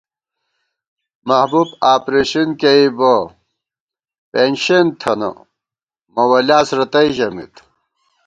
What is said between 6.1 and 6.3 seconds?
مہ